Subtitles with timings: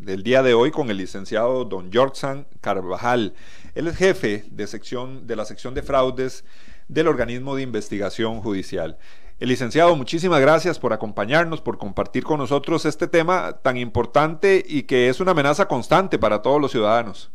[0.00, 3.34] del día de hoy con el licenciado don George Carvajal.
[3.74, 6.44] Él es jefe de, sección, de la sección de fraudes
[6.88, 8.98] del organismo de investigación judicial.
[9.38, 14.84] El licenciado, muchísimas gracias por acompañarnos, por compartir con nosotros este tema tan importante y
[14.84, 17.30] que es una amenaza constante para todos los ciudadanos.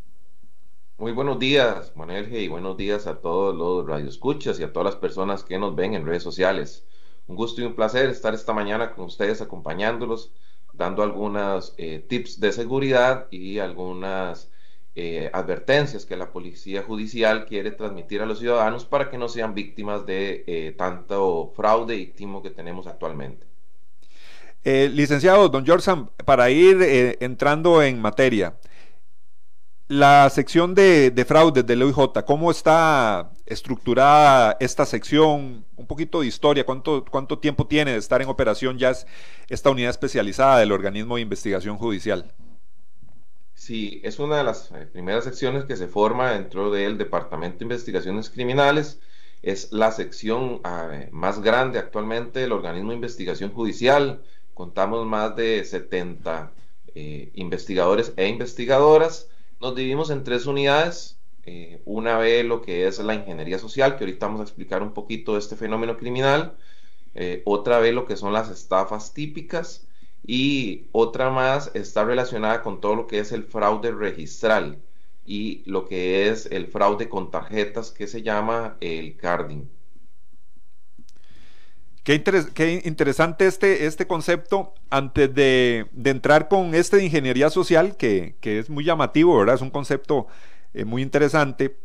[0.98, 4.96] Muy buenos días, G, y buenos días a todos los radioescuchas y a todas las
[4.96, 6.84] personas que nos ven en redes sociales.
[7.26, 10.32] Un gusto y un placer estar esta mañana con ustedes acompañándolos
[10.76, 14.50] dando algunos eh, tips de seguridad y algunas
[14.94, 19.54] eh, advertencias que la policía judicial quiere transmitir a los ciudadanos para que no sean
[19.54, 23.46] víctimas de eh, tanto fraude y timo que tenemos actualmente.
[24.64, 25.90] licenciado, don George,
[26.24, 28.54] para ir entrando en materia,
[29.88, 35.64] la sección de, de fraudes del OIJ, ¿cómo está estructurada esta sección?
[35.76, 38.92] Un poquito de historia, ¿cuánto, cuánto tiempo tiene de estar en operación ya
[39.48, 42.32] esta unidad especializada del organismo de investigación judicial?
[43.54, 47.64] Sí, es una de las eh, primeras secciones que se forma dentro del Departamento de
[47.66, 49.00] Investigaciones Criminales.
[49.42, 54.22] Es la sección ah, más grande actualmente del organismo de investigación judicial.
[54.52, 56.52] Contamos más de 70
[56.94, 59.28] eh, investigadores e investigadoras
[59.60, 61.18] nos dividimos en tres unidades.
[61.44, 64.92] Eh, una ve lo que es la ingeniería social, que ahorita vamos a explicar un
[64.92, 66.56] poquito este fenómeno criminal.
[67.14, 69.86] Eh, otra ve lo que son las estafas típicas.
[70.26, 74.78] Y otra más está relacionada con todo lo que es el fraude registral
[75.24, 79.68] y lo que es el fraude con tarjetas que se llama el carding.
[82.06, 84.74] Qué, interesante este, este concepto.
[84.90, 89.56] Antes de, entrar con este de ingeniería social, que, es muy llamativo, ¿verdad?
[89.56, 90.28] Es un concepto
[90.72, 91.80] eh, muy interesante.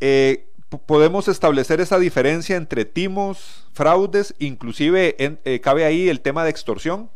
[0.00, 0.48] Eh,
[0.86, 7.08] podemos establecer esa diferencia entre timos, fraudes, inclusive eh, cabe ahí el tema de extorsión.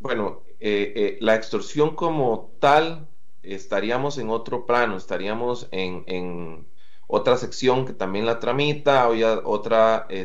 [0.00, 3.06] Bueno, la extorsión como tal
[3.44, 6.66] estaríamos en otro plano, estaríamos en
[7.14, 9.06] otra sección que también la tramita,
[9.44, 10.24] otra eh,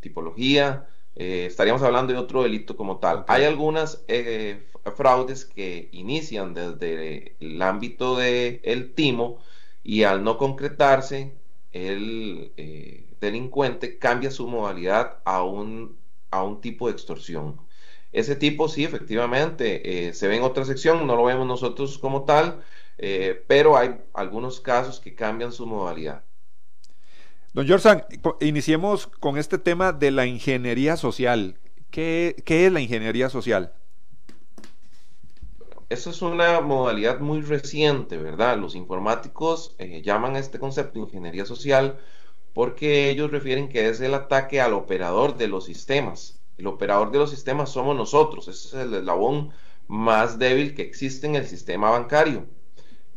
[0.00, 3.24] tipología, eh, estaríamos hablando de otro delito como tal.
[3.28, 9.38] Hay algunas eh, fraudes que inician desde el ámbito del timo
[9.82, 11.32] y al no concretarse,
[11.72, 12.52] el
[13.18, 15.96] delincuente cambia su modalidad a un,
[16.30, 17.58] a un tipo de extorsión.
[18.12, 22.62] Ese tipo sí, efectivamente, se ve en otra sección, no lo vemos nosotros como tal,
[22.98, 26.24] eh, pero hay algunos casos que cambian su modalidad.
[27.54, 28.04] Don Jorsan,
[28.40, 31.58] iniciemos con este tema de la ingeniería social.
[31.90, 33.72] ¿Qué, es la ingeniería social?
[35.88, 38.58] Eso es una modalidad muy reciente, ¿verdad?
[38.58, 41.98] Los informáticos eh, llaman a este concepto ingeniería social
[42.52, 46.42] porque ellos refieren que es el ataque al operador de los sistemas.
[46.58, 49.52] El operador de los sistemas somos nosotros, ese es el eslabón
[49.86, 52.46] más débil que existe en el sistema bancario.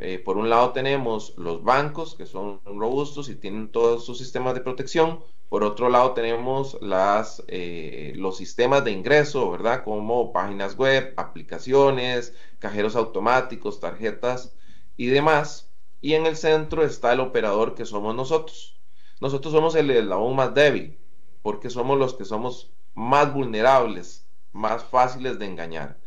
[0.03, 4.55] Eh, por un lado tenemos los bancos, que son robustos y tienen todos sus sistemas
[4.55, 5.19] de protección.
[5.47, 9.83] Por otro lado tenemos las, eh, los sistemas de ingreso, ¿verdad?
[9.83, 14.55] Como páginas web, aplicaciones, cajeros automáticos, tarjetas
[14.97, 15.69] y demás.
[16.01, 18.79] Y en el centro está el operador que somos nosotros.
[19.19, 20.97] Nosotros somos el eslabón más débil,
[21.43, 25.99] porque somos los que somos más vulnerables, más fáciles de engañar.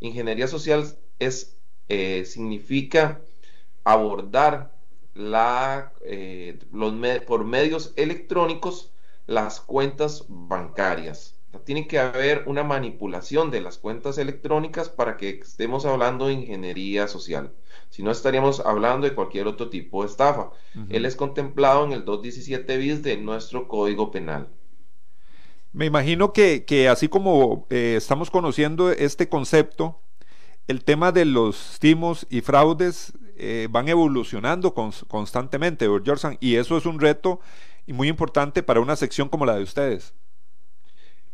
[0.00, 0.84] Ingeniería social
[1.20, 1.56] es,
[1.88, 3.20] eh, significa
[3.86, 4.72] abordar
[5.14, 8.92] la, eh, los por medios electrónicos
[9.26, 11.34] las cuentas bancarias.
[11.64, 17.08] tiene que haber una manipulación de las cuentas electrónicas para que estemos hablando de ingeniería
[17.08, 17.52] social.
[17.88, 20.50] Si no, estaríamos hablando de cualquier otro tipo de estafa.
[20.90, 24.48] Él es contemplado en el 217 bis de nuestro Código Penal.
[25.72, 30.00] Me imagino que, así como eh, estamos conociendo este concepto,
[30.66, 36.86] el tema de los timos y fraudes eh, van evolucionando constantemente, George, y eso es
[36.86, 37.40] un reto
[37.86, 40.14] y muy importante para una sección como la de ustedes.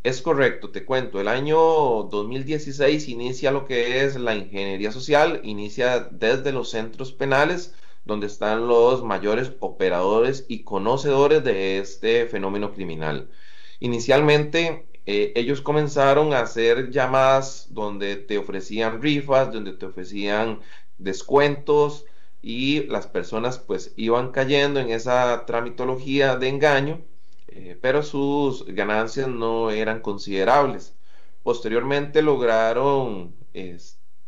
[0.02, 1.20] Es correcto, te cuento.
[1.20, 7.74] El año 2016 inicia lo que es la ingeniería social, inicia desde los centros penales,
[8.04, 13.30] donde están los mayores operadores y conocedores de este fenómeno criminal.
[13.78, 20.60] Inicialmente, eh, ellos comenzaron a hacer llamadas donde te ofrecían rifas, donde te ofrecían
[21.02, 22.06] descuentos
[22.42, 27.00] y las personas pues iban cayendo en esa tramitología de engaño,
[27.48, 30.96] eh, pero sus ganancias no eran considerables.
[31.42, 33.34] Posteriormente lograron,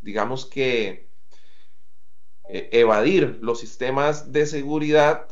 [0.03, 1.09] digamos que,
[2.49, 5.29] eh, evadir los sistemas de seguridad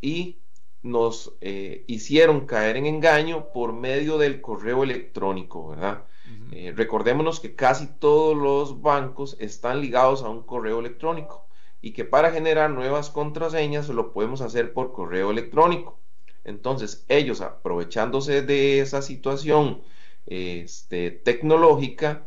[0.00, 0.40] y
[0.82, 6.04] nos eh, hicieron caer en engaño por medio del correo electrónico, ¿verdad?
[6.52, 11.46] Eh, recordémonos que casi todos los bancos están ligados a un correo electrónico
[11.80, 15.98] y que para generar nuevas contraseñas lo podemos hacer por correo electrónico.
[16.44, 19.82] Entonces, ellos aprovechándose de esa situación
[20.26, 22.26] este, tecnológica,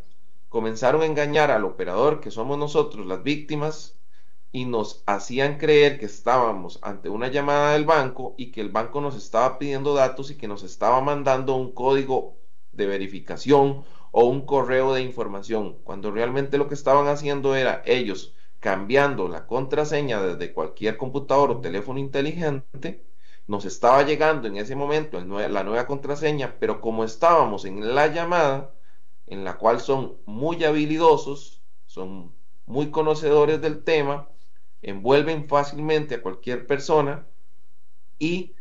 [0.50, 4.00] comenzaron a engañar al operador, que somos nosotros las víctimas,
[4.52, 9.00] y nos hacían creer que estábamos ante una llamada del banco y que el banco
[9.00, 12.39] nos estaba pidiendo datos y que nos estaba mandando un código
[12.80, 18.34] de verificación o un correo de información, cuando realmente lo que estaban haciendo era ellos
[18.60, 23.06] cambiando la contraseña desde cualquier computador o teléfono inteligente,
[23.48, 28.74] nos estaba llegando en ese momento la nueva contraseña, pero como estábamos en la llamada,
[29.28, 32.34] en la cual son muy habilidosos, son
[32.66, 34.30] muy conocedores del tema,
[34.82, 37.28] envuelven fácilmente a cualquier persona
[38.20, 38.54] y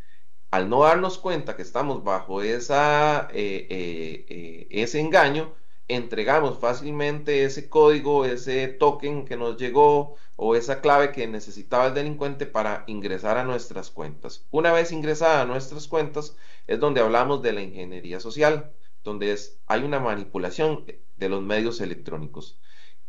[0.51, 5.55] al no darnos cuenta que estamos bajo esa, eh, eh, eh, ese engaño,
[5.89, 11.95] entregamos fácilmente ese código, ese token que nos llegó o esa clave que necesitaba el
[11.95, 14.47] delincuente para ingresar a nuestras cuentas.
[14.51, 16.37] Una vez ingresada a nuestras cuentas
[16.67, 18.73] es donde hablamos de la ingeniería social,
[19.05, 19.37] donde
[19.67, 20.85] hay una manipulación
[21.17, 22.59] de los medios electrónicos.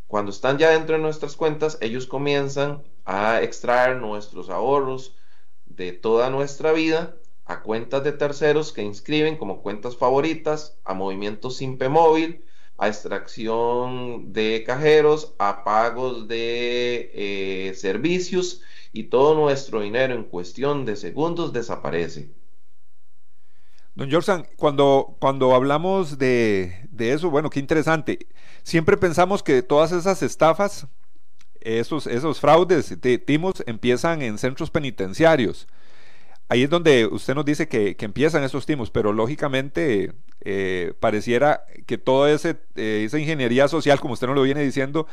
[0.07, 5.15] Cuando están ya dentro de nuestras cuentas, ellos comienzan a extraer nuestros ahorros
[5.65, 7.15] de toda nuestra vida
[7.50, 12.46] a cuentas de terceros que inscriben como cuentas favoritas, a movimientos SIMPE móvil,
[12.78, 18.62] a extracción de cajeros, a pagos de eh, servicios
[18.94, 22.30] y todo nuestro dinero en cuestión de segundos desaparece.
[23.95, 28.28] Don Jorsan, cuando, cuando hablamos de, eso, bueno, qué interesante.
[28.62, 30.86] Siempre pensamos que todas esas estafas,
[31.62, 35.68] esos, esos fraudes, de timos, empiezan en centros penitenciarios.
[36.51, 42.00] Ahí es donde usted nos dice que, empiezan esos timos, pero lógicamente eh, pareciera que
[42.00, 45.06] toda eh, esa ingeniería social, como usted nos lo viene diciendo,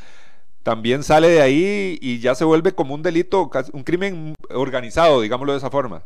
[0.62, 5.52] también sale de ahí y ya se vuelve como un delito, un crimen organizado, digámoslo
[5.52, 6.04] de esa forma.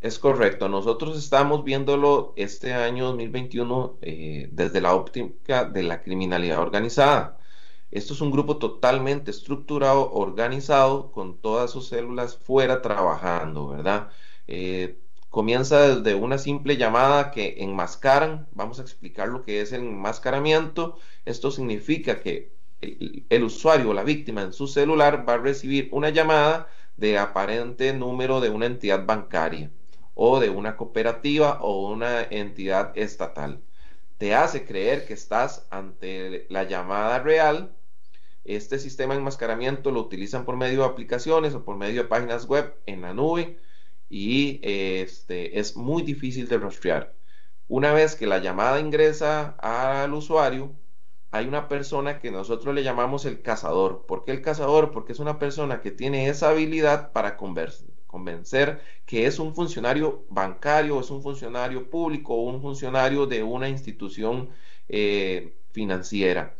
[0.00, 6.60] Es correcto, nosotros estamos viéndolo este año 2021 eh, desde la óptica de la criminalidad
[6.60, 7.38] organizada.
[7.90, 14.10] Esto es un grupo totalmente estructurado, organizado, con todas sus células fuera trabajando, ¿verdad?
[14.46, 14.98] Eh,
[15.30, 18.46] comienza desde una simple llamada que enmascaran.
[18.52, 20.98] Vamos a explicar lo que es el enmascaramiento.
[21.24, 25.88] Esto significa que el, el usuario o la víctima en su celular va a recibir
[25.92, 29.70] una llamada de aparente número de una entidad bancaria
[30.14, 33.60] o de una cooperativa o una entidad estatal.
[34.18, 37.74] Te hace creer que estás ante la llamada real.
[38.44, 42.46] Este sistema de enmascaramiento lo utilizan por medio de aplicaciones o por medio de páginas
[42.46, 43.58] web en la nube
[44.14, 47.12] y este, es muy difícil de rastrear.
[47.66, 50.72] Una vez que la llamada ingresa al usuario,
[51.32, 54.06] hay una persona que nosotros le llamamos el cazador.
[54.06, 54.92] ¿Por qué el cazador?
[54.92, 61.00] Porque es una persona que tiene esa habilidad para convencer que es un funcionario bancario,
[61.00, 64.50] es un funcionario público o un funcionario de una institución
[64.88, 66.54] eh, financiera.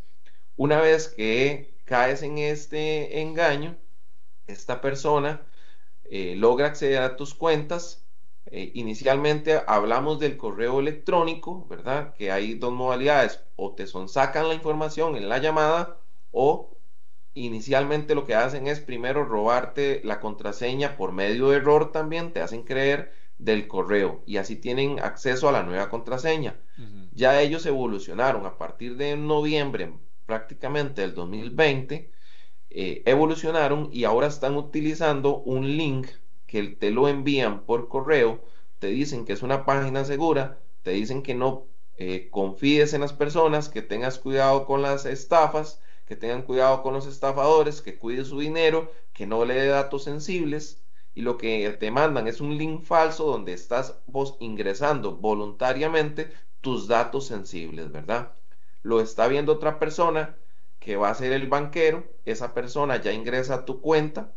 [0.57, 3.77] Una vez que caes en este engaño,
[4.49, 5.47] esta persona
[6.05, 8.07] eh, logra acceder a tus cuentas.
[8.47, 12.15] Eh, inicialmente hablamos del correo electrónico, ¿verdad?
[12.15, 15.99] Que hay dos modalidades, o te son sacan la información en la llamada
[16.31, 16.77] o
[17.35, 22.41] inicialmente lo que hacen es primero robarte la contraseña por medio de error también, te
[22.41, 26.57] hacen creer del correo y así tienen acceso a la nueva contraseña.
[27.13, 29.93] Ya ellos evolucionaron a partir de noviembre
[30.27, 32.11] prácticamente del 2020,
[32.77, 36.09] eh, evolucionaron y ahora están utilizando un link
[36.47, 38.43] que te lo envían por correo,
[38.81, 43.13] te dicen que es una página segura, te dicen que no eh, confíes en las
[43.13, 48.25] personas, que tengas cuidado con las estafas, que tengan cuidado con los estafadores, que cuide
[48.25, 50.83] su dinero, que no le dé datos sensibles
[51.15, 56.89] y lo que te mandan es un link falso donde estás vos ingresando voluntariamente tus
[56.89, 58.33] datos sensibles, ¿verdad?
[58.83, 60.37] Lo está viendo otra persona
[60.85, 64.33] que va a ser el banquero, esa persona ya ingresa a tu cuenta,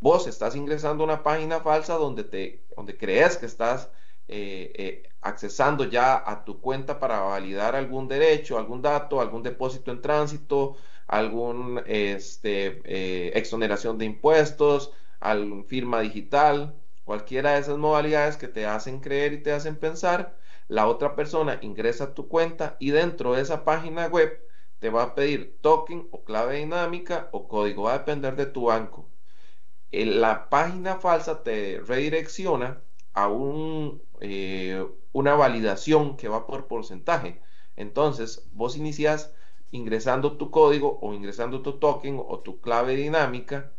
[0.00, 3.90] vos estás ingresando a una página falsa donde, te, donde crees que estás
[4.28, 9.90] eh, eh, accesando ya a tu cuenta para validar algún derecho, algún dato, algún depósito
[9.90, 10.76] en tránsito,
[11.08, 18.66] algún este, eh, exoneración de impuestos, alguna firma digital, cualquiera de esas modalidades que te
[18.66, 20.38] hacen creer y te hacen pensar,
[20.68, 24.47] la otra persona ingresa a tu cuenta y dentro de esa página web
[24.78, 28.66] te va a pedir token o clave dinámica o código, va a depender de tu
[28.66, 29.08] banco.
[29.90, 32.82] la página falsa te redirecciona
[33.14, 37.40] a un, eh, una validación que va por porcentaje.
[37.76, 39.32] Entonces, vos inicias
[39.70, 43.72] ingresando tu código o ingresando tu token o tu clave dinámica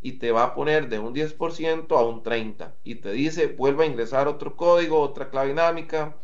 [0.00, 3.84] y te va a poner de un 10% a un 30% y te dice vuelve
[3.84, 6.16] a ingresar otro código, otra clave dinámica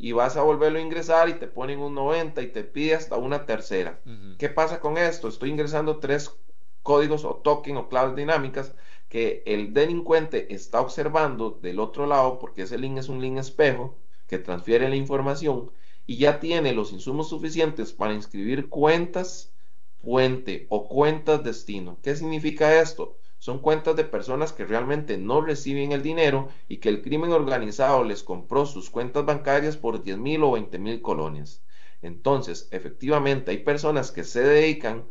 [0.00, 3.16] y vas a volverlo a ingresar y te ponen un 90 y te pide hasta
[3.16, 4.00] una tercera.
[4.38, 5.28] ¿Qué pasa con esto?
[5.28, 6.34] Estoy ingresando tres
[6.82, 8.74] códigos o token o claves dinámicas
[9.10, 13.94] que el delincuente está observando del otro lado porque ese link es un link espejo
[14.26, 15.70] que transfiere la información
[16.06, 19.52] y ya tiene los insumos suficientes para inscribir cuentas
[20.02, 21.98] fuente o cuentas destino.
[22.02, 23.18] ¿Qué significa esto?
[23.40, 28.04] Son cuentas de personas que realmente no reciben el dinero y que el crimen organizado
[28.04, 31.64] les compró sus cuentas bancarias por 10 mil o 20 mil colones.
[32.02, 35.06] Entonces, efectivamente, hay personas que se dedican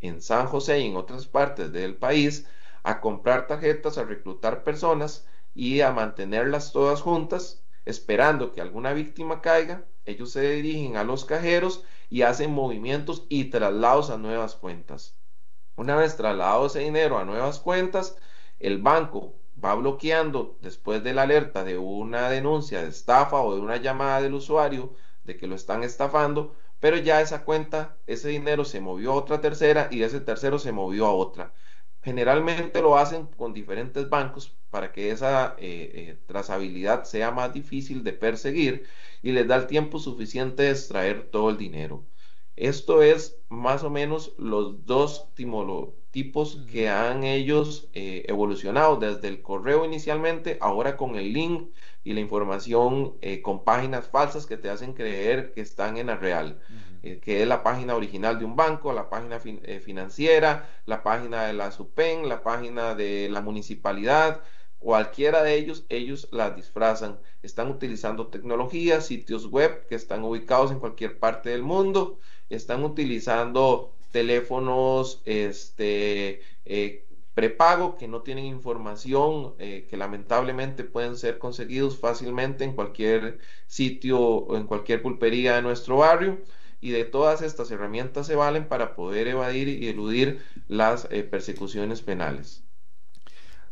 [0.00, 2.48] en San José y en otras partes del país
[2.82, 9.42] a comprar tarjetas, a reclutar personas y a mantenerlas todas juntas, esperando que alguna víctima
[9.42, 15.16] caiga ellos se dirigen a los cajeros y hacen movimientos y traslados a nuevas cuentas.
[15.76, 18.16] Una vez trasladado ese dinero a nuevas cuentas,
[18.58, 23.60] el banco va bloqueando después de la alerta de una denuncia de estafa o de
[23.60, 28.64] una llamada del usuario de que lo están estafando, pero ya esa cuenta, ese dinero
[28.64, 31.52] se movió a otra tercera y ese tercero se movió a otra.
[32.02, 38.04] Generalmente lo hacen con diferentes bancos para que esa eh, eh, trazabilidad sea más difícil
[38.04, 38.86] de perseguir
[39.22, 42.04] y les da el tiempo suficiente de extraer todo el dinero.
[42.56, 45.28] Esto es más o menos los dos
[46.10, 51.70] tipos que han ellos eh, evolucionado desde el correo inicialmente, ahora con el link
[52.02, 56.60] y la información con páginas falsas que te hacen creer que están en la real.
[57.06, 61.44] Eh, que es la página original de un banco, la página eh, financiera, la página
[61.44, 64.42] de la SUPEN, la página de la municipalidad,
[64.80, 67.20] cualquiera de ellos, ellos las disfrazan.
[67.42, 72.18] Están utilizando tecnologías, sitios web que están ubicados en cualquier parte del mundo,
[72.50, 81.98] están utilizando teléfonos este, eh, prepago que no tienen información, que lamentablemente pueden ser conseguidos
[81.98, 86.40] fácilmente en cualquier sitio o en cualquier pulpería de nuestro barrio
[86.80, 92.02] y de todas estas herramientas se valen para poder evadir y eludir las eh, persecuciones
[92.02, 92.65] penales.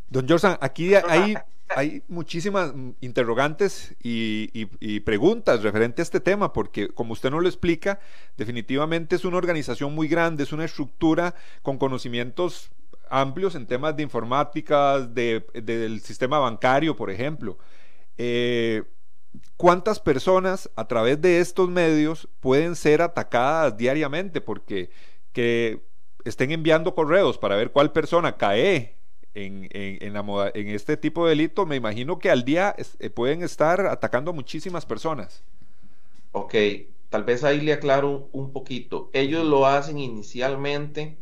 [0.09, 1.35] Don Jorsan, aquí hay,
[1.69, 7.99] hay muchísimas interrogantes y, preguntas referente a este tema, porque como usted no lo explica,
[8.37, 12.71] definitivamente es una organización muy grande, es una estructura con conocimientos
[13.09, 17.57] amplios en temas de informática, del sistema bancario, por ejemplo.
[18.17, 18.83] Eh,
[19.57, 24.89] cuántas personas a través de estos medios pueden ser atacadas diariamente porque
[25.33, 25.81] que
[26.23, 28.95] estén enviando correos para ver cuál persona cae
[29.35, 34.31] en, en, este tipo de delito, me imagino que al día eh, pueden estar atacando
[34.31, 35.43] a muchísimas personas.
[36.31, 36.55] Ok,
[37.09, 39.09] tal vez ahí le aclaro un poquito.
[39.13, 41.17] Ellos lo hacen inicialmente,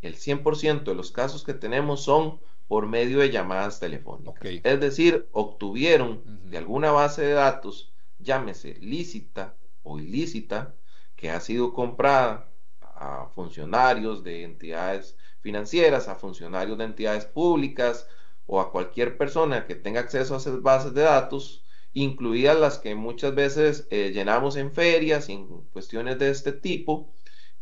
[0.00, 4.42] el 100% de los casos que tenemos son por medio de llamadas telefónicas.
[4.42, 10.74] Es decir, obtuvieron de alguna base de datos, llámese lícita o ilícita,
[11.16, 12.48] que ha sido comprada
[12.80, 15.16] a funcionarios de entidades
[15.46, 18.08] financieras, a funcionarios de entidades públicas
[18.46, 22.94] o a cualquier persona que tenga acceso a esas bases de datos, incluidas las que
[22.96, 27.12] muchas veces eh, llenamos en ferias y en cuestiones de este tipo,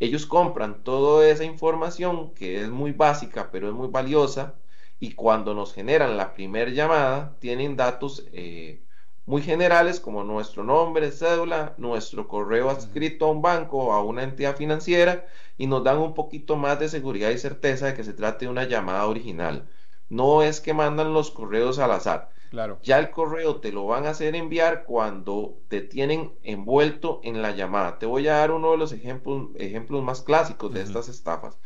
[0.00, 4.54] ellos compran toda esa información que es muy básica pero es muy valiosa
[4.98, 8.83] y cuando nos generan la primera llamada tienen datos eh,
[9.26, 14.22] muy generales como nuestro nombre, cédula, nuestro correo adscrito a un banco o a una
[14.22, 15.26] entidad financiera
[15.56, 18.50] y nos dan un poquito más de seguridad y certeza de que se trate de
[18.50, 19.68] una llamada original.
[20.08, 22.30] No es que mandan los correos al azar.
[22.50, 22.78] Claro.
[22.82, 27.50] Ya el correo te lo van a hacer enviar cuando te tienen envuelto en la
[27.52, 27.98] llamada.
[27.98, 31.58] Te voy a dar uno de los ejemplos, ejemplos más clásicos de estas estafas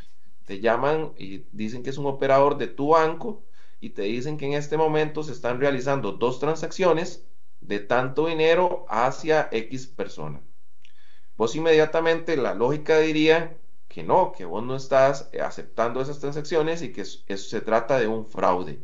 [0.49, 3.45] te llaman y dicen que es un operador de tu banco
[3.81, 7.23] y te dicen que en este momento se están realizando dos transacciones
[7.61, 10.41] de tanto dinero hacia X persona.
[11.37, 13.57] Vos inmediatamente la lógica diría
[13.89, 18.07] que no, que vos no estás aceptando esas transacciones y que eso se trata de
[18.07, 18.81] un fraude.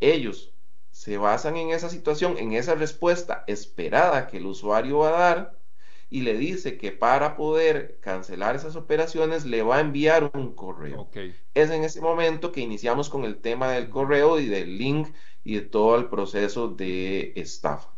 [0.00, 0.52] Ellos
[0.90, 5.58] se basan en esa situación, en esa respuesta esperada que el usuario va a dar
[6.10, 11.08] y le dice que para poder cancelar esas operaciones le va a enviar un correo.
[11.54, 15.08] Es en ese momento que iniciamos con el tema del correo y del link
[15.44, 17.97] y de todo el proceso de estafa.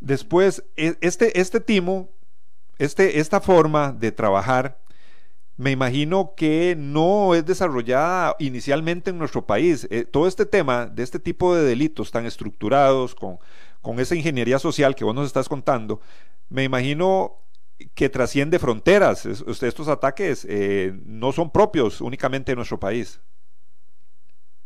[0.00, 2.10] Después, e, este, este timo,
[2.78, 4.78] este, esta forma de trabajar,
[5.56, 9.86] me imagino que no es desarrollada inicialmente en nuestro país.
[9.90, 13.38] Eh, todo este tema de este tipo de delitos tan estructurados, con,
[13.80, 16.00] con esa ingeniería social que vos nos estás contando,
[16.50, 17.38] me imagino
[17.94, 19.26] que trasciende fronteras.
[19.26, 23.20] estos ataques eh, no son propios únicamente de nuestro país.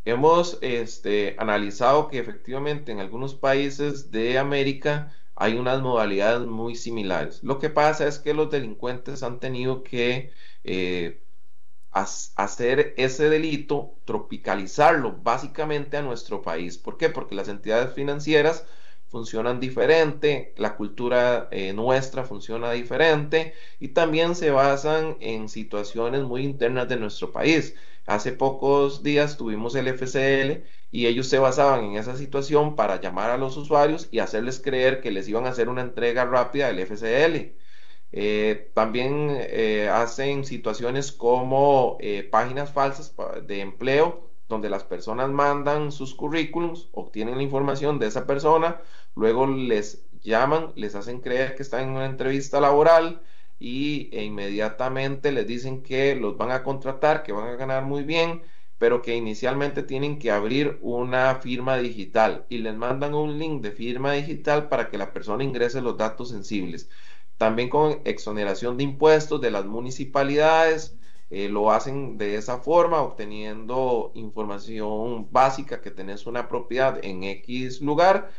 [0.04, 7.42] Hemos este, analizado que efectivamente en algunos países de América hay unas modalidades muy similares.
[7.42, 10.32] Lo que pasa es que los delincuentes han tenido que
[10.64, 11.23] eh,
[11.92, 16.78] hacer ese delito, tropicalizarlo básicamente a nuestro país.
[16.78, 17.09] ¿Por qué?
[17.11, 18.66] Porque las entidades financieras
[19.09, 26.42] funcionan diferente, la cultura eh, nuestra funciona diferente y también se basan en situaciones muy
[26.44, 27.75] internas de nuestro país.
[28.07, 33.30] Hace pocos días tuvimos el FCL y ellos se basaban en esa situación para llamar
[33.30, 36.80] a los usuarios y hacerles creer que les iban a hacer una entrega rápida del
[36.80, 37.54] FCL.
[38.12, 43.14] Eh, también eh, hacen situaciones como eh, páginas falsas
[43.47, 48.83] de empleo donde las personas mandan sus currículums, obtienen la información de esa persona,
[49.14, 53.23] luego les llaman, les hacen creer que están en una entrevista laboral
[53.61, 58.05] y e inmediatamente les dicen que los van a contratar, que van a ganar muy
[58.05, 58.43] bien,
[58.79, 63.73] pero que inicialmente tienen que abrir una firma digital y les mandan un link de
[63.73, 66.88] firma digital para que la persona ingrese los datos sensibles.
[67.37, 70.97] También con exoneración de impuestos de las municipalidades,
[71.31, 77.81] eh, lo hacen de esa forma, obteniendo información básica que tenés una propiedad en X
[77.83, 78.33] lugar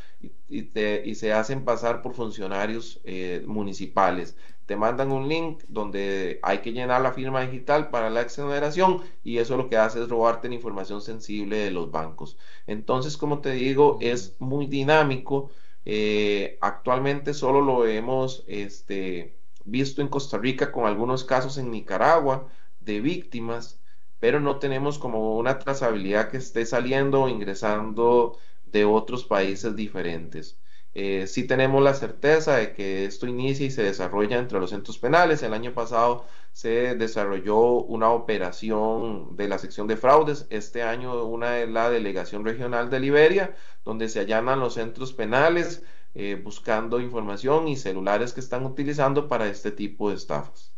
[0.49, 4.35] y, se hacen pasar por funcionarios eh, municipales.
[4.71, 9.39] Te mandan un link donde hay que llenar la firma digital para la exoneración y
[9.39, 12.37] eso lo que hace es robarte la información sensible de los bancos.
[12.67, 15.51] Entonces, como te digo, es muy dinámico.
[15.83, 22.47] Eh, actualmente solo lo hemos este, visto en Costa Rica con algunos casos en Nicaragua
[22.79, 23.81] de víctimas,
[24.19, 30.60] pero no tenemos como una trazabilidad que esté saliendo o ingresando de otros países diferentes.
[30.93, 34.97] Eh, sí tenemos la certeza de que esto inicia y se desarrolla entre los centros
[34.97, 35.41] penales.
[35.41, 40.47] El año pasado se desarrolló una operación de la sección de fraudes.
[40.49, 45.83] Este año una de la delegación regional de Liberia, donde se allanan los centros penales
[46.13, 50.73] eh, buscando información y celulares que están utilizando para este tipo de estafas.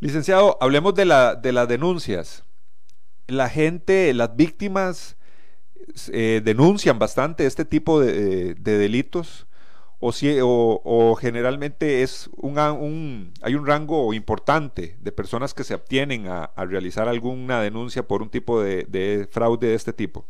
[0.00, 2.44] Licenciado, hablemos de, la, de las denuncias.
[3.26, 5.16] La gente, las víctimas
[6.12, 9.46] eh, denuncian bastante este tipo de, delitos
[10.00, 16.26] o, si, o, generalmente es un, hay un rango importante de personas que se obtienen
[16.28, 20.26] a, realizar alguna denuncia por un tipo de fraude de este tipo.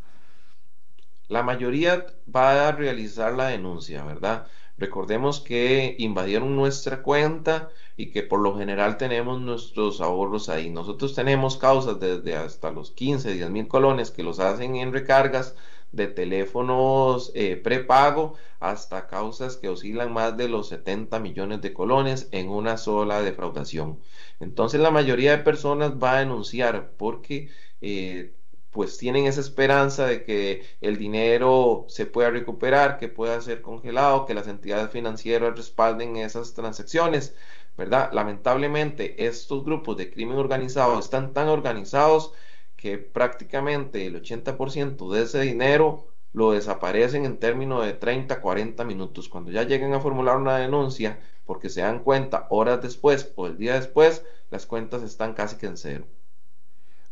[1.28, 4.46] La mayoría va a realizar la denuncia, ¿verdad?
[4.76, 10.70] Recordemos que invadieron nuestra cuenta y que por lo general tenemos nuestros ahorros ahí.
[10.70, 15.54] Nosotros tenemos causas desde hasta los 15, 10 mil colones que los hacen en recargas
[15.94, 22.28] de teléfonos eh, prepago hasta causas que oscilan más de los 70 millones de colones
[22.32, 24.00] en una sola defraudación.
[24.40, 27.48] Entonces la mayoría de personas va a denunciar porque
[27.80, 28.34] eh,
[28.74, 34.26] pues tienen esa esperanza de que el dinero se pueda recuperar, que pueda ser congelado,
[34.26, 37.36] que las entidades financieras respalden esas transacciones,
[37.78, 38.10] ¿verdad?
[38.12, 42.32] Lamentablemente estos grupos de crimen organizado están tan organizados
[42.76, 49.28] que prácticamente el 80% de ese dinero lo desaparecen en términos de 30, 40 minutos.
[49.28, 53.56] Cuando ya lleguen a formular una denuncia, porque se dan cuenta horas después o el
[53.56, 56.06] día después, las cuentas están casi que en cero.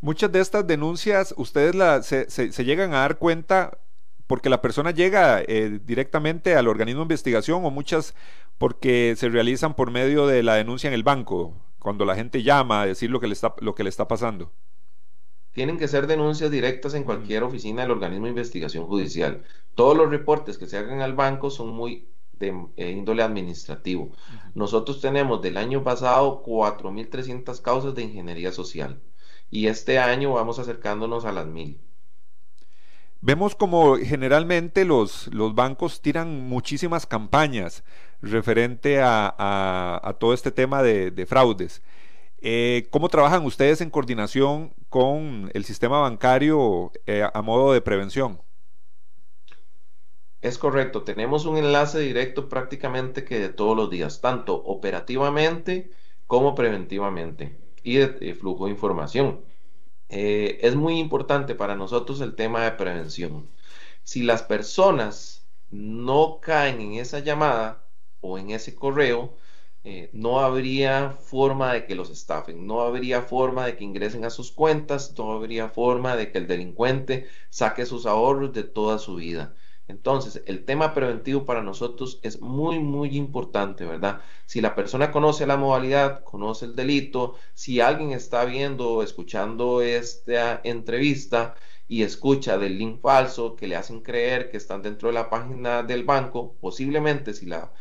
[0.02, 3.78] Muchas de estas denuncias, ustedes se, llegan a dar cuenta
[4.26, 8.16] porque la persona llega eh, directamente al organismo de investigación o muchas
[8.58, 12.82] porque se realizan por medio de la denuncia en el banco, cuando la gente llama
[12.82, 14.50] a decir lo que le está, lo que le está pasando.
[15.52, 19.44] Tienen que ser denuncias directas en cualquier oficina del organismo de investigación judicial.
[19.76, 22.08] Todos los reportes que se hagan al banco son muy
[22.40, 24.10] de eh, índole administrativo.
[24.56, 29.00] Nosotros tenemos del año pasado 4.300 causas de ingeniería social
[29.52, 31.78] y este año vamos acercándonos a las mil.
[33.20, 37.84] Vemos como generalmente los, los bancos tiran muchísimas campañas
[38.22, 41.82] referente a, todo este tema de, fraudes.
[42.38, 48.40] Eh, ¿Cómo trabajan ustedes en coordinación con el sistema bancario eh, a modo de prevención?
[50.40, 55.90] Es correcto, tenemos un enlace directo prácticamente que de todos los días, tanto operativamente
[56.26, 59.44] como preventivamente y de, flujo de información.
[60.08, 63.48] Eh, es muy importante para nosotros el tema de prevención.
[64.04, 67.88] Si las personas no caen en esa llamada
[68.20, 69.36] o en ese correo,
[69.84, 74.30] eh, no habría forma de que los estafen, no habría forma de que ingresen a
[74.30, 79.16] sus cuentas, no habría forma de que el delincuente saque sus ahorros de toda su
[79.16, 79.56] vida.
[79.88, 84.22] Entonces, el tema preventivo para nosotros es muy, muy importante, ¿verdad?
[84.46, 89.82] Si la persona conoce la modalidad, conoce el delito, si alguien está viendo o escuchando
[89.82, 91.54] esta entrevista
[91.86, 95.82] y escucha del link falso que le hacen creer que están dentro de la página
[95.82, 97.72] del banco, posiblemente si la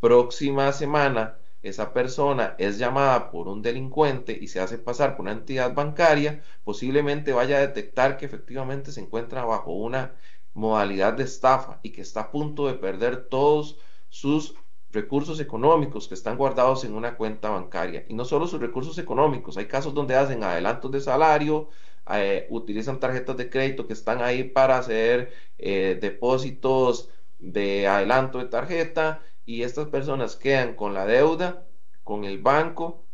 [0.00, 5.32] próxima semana esa persona es llamada por un delincuente y se hace pasar por una
[5.32, 10.14] entidad bancaria, posiblemente vaya a detectar que efectivamente se encuentra bajo una
[10.54, 14.54] modalidad de estafa y que está a punto de perder todos sus
[14.90, 18.06] recursos económicos que están guardados en una cuenta bancaria.
[18.08, 21.68] Y no solo sus recursos económicos, hay casos donde hacen adelantos de salario,
[22.12, 28.46] eh, utilizan tarjetas de crédito que están ahí para hacer eh, depósitos de adelanto de
[28.46, 31.66] tarjeta y estas personas quedan con la deuda,
[32.04, 33.04] con el banco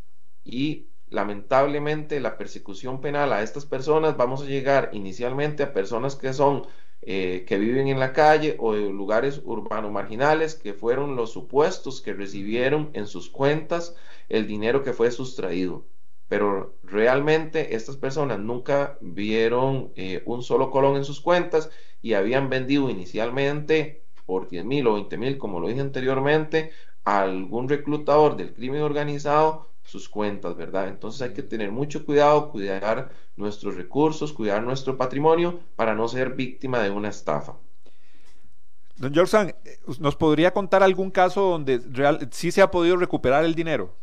[0.44, 6.32] y lamentablemente la persecución penal a estas personas vamos a llegar inicialmente a personas que
[6.32, 6.66] son
[7.02, 12.02] eh, que viven en la calle o en lugares urbanos marginales que fueron los supuestos
[12.02, 13.96] que recibieron en sus cuentas
[14.28, 15.86] el dinero que fue sustraído.
[16.28, 21.70] Pero realmente estas personas nunca vieron eh, un solo colón en sus cuentas
[22.02, 26.70] y habían vendido inicialmente por 10 mil o 20 mil, como lo dije anteriormente,
[27.04, 30.88] a algún reclutador del crimen organizado sus cuentas, ¿verdad?
[30.88, 36.34] Entonces hay que tener mucho cuidado, cuidar nuestros recursos, cuidar nuestro patrimonio para no ser
[36.34, 37.56] víctima de una estafa.
[38.96, 39.54] Don George,
[39.98, 43.94] ¿nos podría contar algún caso donde real, sí se ha podido recuperar el dinero?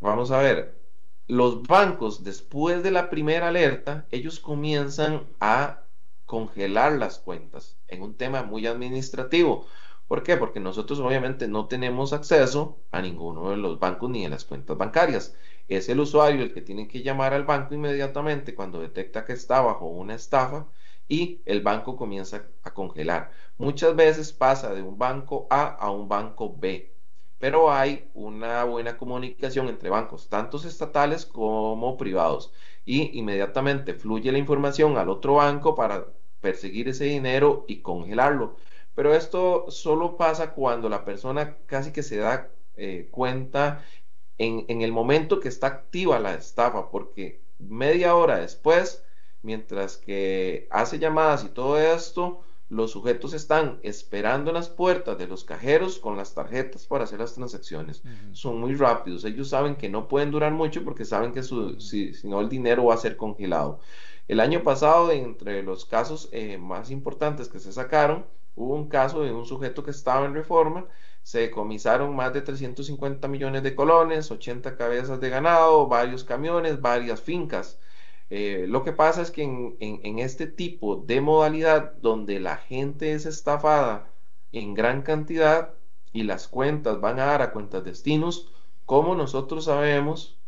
[0.00, 0.80] Vamos a ver,
[1.28, 5.84] los bancos después de la primera alerta, ellos comienzan a
[6.26, 9.66] congelar las cuentas en un tema muy administrativo.
[10.10, 10.36] ¿Por qué?
[10.36, 14.76] Porque nosotros obviamente no tenemos acceso a ninguno de los bancos ni a las cuentas
[14.76, 15.36] bancarias.
[15.68, 19.60] Es el usuario el que tiene que llamar al banco inmediatamente cuando detecta que está
[19.60, 20.66] bajo una estafa
[21.08, 23.30] y el banco comienza a congelar.
[23.56, 26.92] Muchas veces pasa de un banco A a un banco B,
[27.38, 32.52] pero hay una buena comunicación entre bancos, tanto estatales como privados,
[32.84, 36.06] y inmediatamente fluye la información al otro banco para
[36.40, 38.56] perseguir ese dinero y congelarlo.
[38.94, 43.84] Pero esto solo pasa cuando la persona casi que se da eh, cuenta
[44.38, 49.04] en, en, el momento que está activa la estafa, porque media hora después,
[49.42, 55.26] mientras que hace llamadas y todo esto, los sujetos están esperando en las puertas de
[55.26, 58.02] los cajeros con las tarjetas para hacer las transacciones.
[58.32, 59.24] Son muy rápidos.
[59.24, 62.48] Ellos saben que no pueden durar mucho porque saben que su, si, si, no el
[62.48, 63.80] dinero va a ser congelado.
[64.28, 69.22] El año pasado, entre los casos eh, más importantes que se sacaron, Hubo un caso
[69.22, 70.86] de un sujeto que estaba en reforma,
[71.22, 77.20] se decomisaron más de 350 millones de colones, 80 cabezas de ganado, varios camiones, varias
[77.20, 77.78] fincas.
[78.30, 83.26] Eh, lo que pasa es que en, este tipo de modalidad donde la gente es
[83.26, 84.12] estafada
[84.52, 85.74] en gran cantidad
[86.12, 88.52] y las cuentas van a dar a cuentas destinos,
[88.86, 90.39] como nosotros sabemos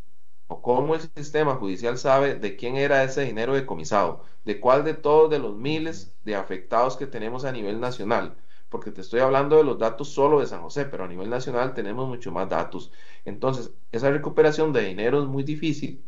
[0.60, 5.30] cómo el sistema judicial sabe de quién era ese dinero decomisado, de cuál de todos
[5.30, 8.36] de los miles de afectados que tenemos a nivel nacional,
[8.68, 11.74] porque te estoy hablando de los datos solo de San José, pero a nivel nacional
[11.74, 12.92] tenemos mucho más datos.
[13.24, 16.04] Entonces, esa recuperación de dinero es muy difícil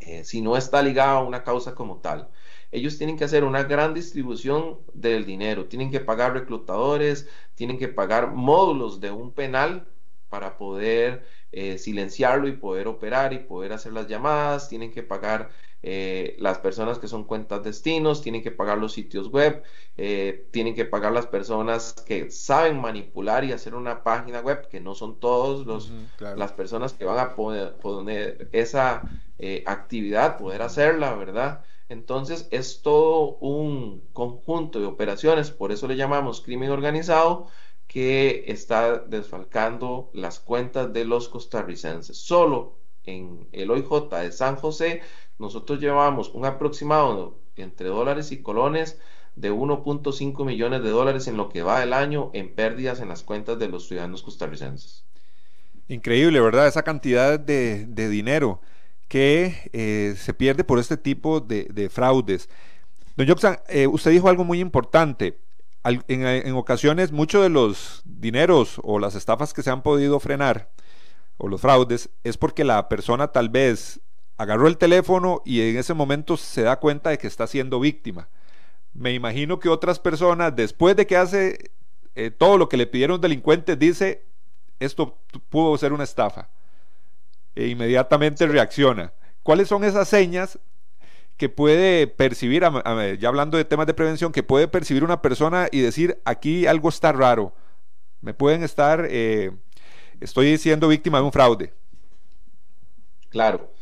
[0.00, 2.30] eh, si no está ligada a una causa como tal.
[2.70, 7.88] Ellos tienen que hacer una gran distribución del dinero, tienen que pagar reclutadores, tienen que
[7.88, 9.88] pagar módulos de un penal
[10.28, 15.50] para poder eh, silenciarlo y poder operar y poder hacer las llamadas, tienen que pagar
[15.82, 19.62] eh, las personas que son cuentas destinos, tienen que pagar los sitios web,
[19.96, 24.80] eh, tienen que pagar las personas que saben manipular y hacer una página web, que
[24.80, 29.02] no son todos los, las personas que van a poder, poner esa
[29.66, 31.64] actividad, poder hacerla, ¿verdad?
[31.88, 37.46] Entonces es todo un conjunto de operaciones, por eso le llamamos crimen organizado,
[37.88, 42.18] que está desfalcando las cuentas de los costarricenses.
[42.18, 45.00] Solo en el OIJ de San José,
[45.38, 49.00] nosotros llevamos un aproximado entre dólares y colones
[49.36, 53.22] de 1.5 millones de dólares en lo que va del año en pérdidas en las
[53.22, 55.04] cuentas de los ciudadanos costarricenses.
[55.88, 56.66] Increíble, ¿verdad?
[56.66, 58.60] Esa cantidad de, dinero
[59.08, 62.50] que eh, se pierde por este tipo de, fraudes.
[63.16, 63.26] Don
[63.68, 65.38] eh, usted dijo algo muy importante.
[65.88, 70.70] En, ocasiones, muchos de los dineros o las estafas que se han podido frenar,
[71.36, 74.00] o los fraudes, es porque la persona tal vez
[74.36, 78.28] agarró el teléfono y en ese momento se da cuenta de que está siendo víctima.
[78.92, 81.70] Me imagino que otras personas, después de que hace
[82.14, 84.24] eh, todo lo que le pidieron delincuentes, dice,
[84.80, 86.48] esto pudo ser una estafa.
[87.54, 89.12] E inmediatamente reacciona.
[89.42, 90.58] ¿Cuáles son esas señas
[91.38, 92.62] que puede percibir,
[93.18, 96.88] ya hablando de temas de prevención, que puede percibir una persona y decir, aquí algo
[96.88, 97.54] está raro?
[98.20, 99.52] Me pueden estar, eh,
[100.20, 101.72] estoy siendo víctima de un fraude.
[103.30, 103.72] Claro.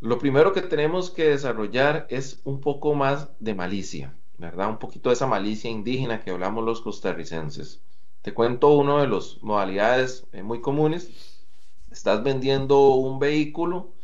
[0.00, 4.68] Lo primero que tenemos que desarrollar es un poco más de malicia, ¿verdad?
[4.68, 7.82] Un poquito de esa malicia indígena que hablamos los costarricenses.
[8.22, 11.10] Te cuento uno de las modalidades eh, muy comunes.
[11.90, 13.94] Estás vendiendo un vehículo,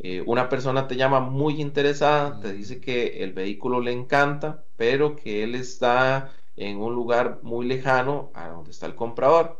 [0.00, 5.14] eh, una persona te llama muy interesada, te dice que el vehículo le encanta, pero
[5.16, 9.58] que él está en un lugar muy lejano a donde está el comprador,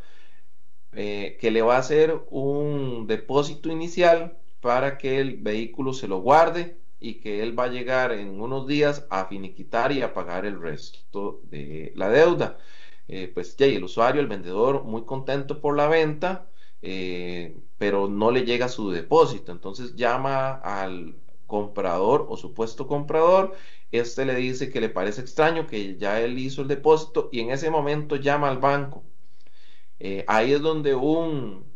[0.92, 6.20] eh, que le va a hacer un depósito inicial para que el vehículo se lo
[6.20, 10.46] guarde y que él va a llegar en unos días a finiquitar y a pagar
[10.46, 12.58] el resto de la deuda.
[13.08, 16.49] Eh, pues ya, el usuario, el vendedor, muy contento por la venta,
[16.82, 19.52] eh, pero no le llega su depósito.
[19.52, 21.16] Entonces llama al
[21.46, 23.54] comprador o supuesto comprador,
[23.92, 27.50] este le dice que le parece extraño que ya él hizo el depósito y en
[27.50, 29.02] ese momento llama al banco.
[29.98, 31.68] Eh, ahí es donde un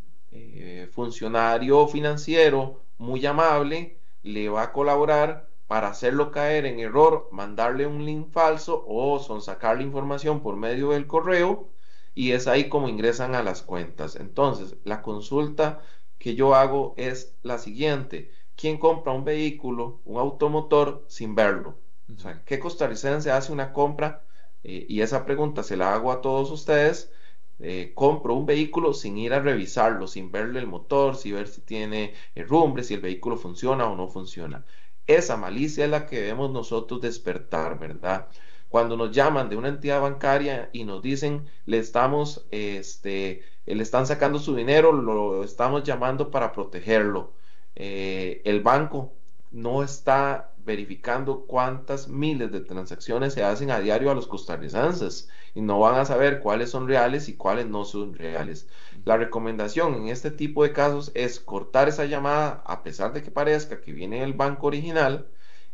[0.91, 8.05] funcionario financiero muy amable le va a colaborar para hacerlo caer en error, mandarle un
[8.05, 11.69] link falso o son sacar la información por medio del correo
[12.15, 14.15] y es ahí como ingresan a las cuentas.
[14.15, 15.81] Entonces, la consulta
[16.17, 18.31] que yo hago es la siguiente.
[18.55, 21.77] ¿Quién compra un vehículo, un automotor, sin verlo?
[22.15, 24.23] O sea, ¿qué costarricense hace una compra?
[24.63, 27.11] Eh, y esa pregunta se la hago a todos ustedes.
[27.59, 31.61] Eh, compro un vehículo sin ir a revisarlo, sin verle el motor, sin ver si
[31.61, 34.65] tiene rumbre, si el vehículo funciona o no funciona.
[35.07, 38.27] Esa malicia es la que debemos nosotros despertar, ¿verdad?
[38.75, 44.05] Cuando nos llaman de una entidad bancaria y nos dicen, le estamos, este, le están
[44.05, 47.31] sacando su dinero, lo estamos llamando para protegerlo.
[47.77, 49.13] Eh, el banco
[49.51, 55.61] no está verificando cuántas miles de transacciones se hacen a diario a los costarricenses y
[55.61, 58.67] no van a saber cuáles son reales y cuáles no son reales.
[59.05, 63.31] La recomendación en este tipo de casos es cortar esa llamada a pesar de que
[63.31, 65.29] parezca que viene el banco original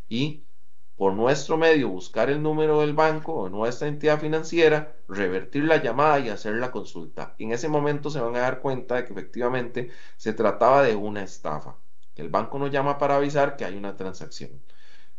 [0.07, 0.43] y
[1.01, 6.19] por nuestro medio buscar el número del banco o nuestra entidad financiera, revertir la llamada
[6.19, 7.33] y hacer la consulta.
[7.39, 11.23] En ese momento se van a dar cuenta de que efectivamente se trataba de una
[11.23, 11.75] estafa.
[12.15, 14.51] El banco nos llama para avisar que hay una transacción.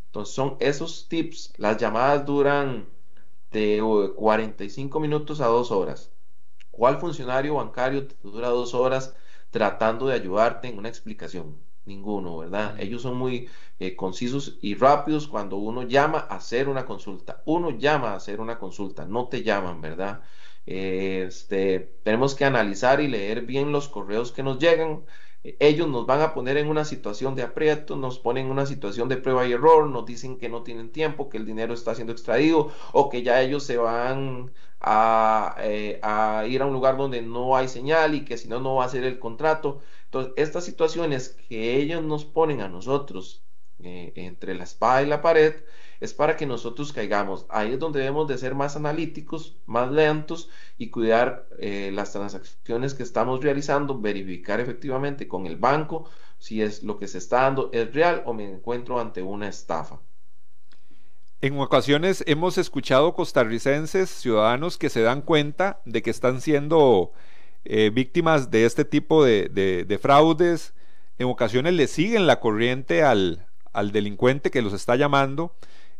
[0.05, 1.53] Entonces son esos tips.
[1.57, 2.87] Las llamadas duran
[3.51, 3.81] de
[4.15, 6.13] 45 minutos a 2 horas.
[6.71, 9.15] ¿Cuál funcionario bancario te dura dos horas
[9.51, 11.57] tratando de ayudarte en una explicación?
[11.85, 12.79] Ninguno, ¿verdad?
[12.79, 17.41] Ellos son muy eh, concisos y rápidos cuando uno llama a hacer una consulta.
[17.45, 20.21] Uno llama a hacer una consulta, no te llaman, ¿verdad?
[20.65, 25.03] este, tenemos que analizar y leer bien los correos que nos llegan
[25.59, 29.09] ellos nos van a poner en una situación de aprieto, nos ponen en una situación
[29.09, 32.13] de prueba y error, nos dicen que no tienen tiempo, que el dinero está siendo
[32.13, 35.99] extraído o que ya ellos se van a, eh,
[36.47, 38.89] ir a un lugar donde no hay señal y que si no, no va a
[38.89, 39.81] ser el contrato.
[40.13, 43.43] Entonces, estas situaciones que ellos nos ponen a nosotros
[43.79, 45.55] eh, entre la espada y la pared,
[45.99, 47.47] es para que nosotros caigamos.
[47.49, 52.93] Ahí es donde debemos de ser más analíticos, más lentos y cuidar eh, las transacciones
[52.93, 57.71] que estamos realizando, verificar efectivamente con el banco si es lo que se está dando
[57.73, 59.99] es real o me encuentro ante una estafa.
[61.41, 67.13] En ocasiones hemos escuchado costarricenses, ciudadanos que se dan cuenta de que están siendo
[67.65, 70.73] eh, víctimas de este tipo de, fraudes.
[71.19, 75.53] En ocasiones le siguen la corriente al, al delincuente que los está llamando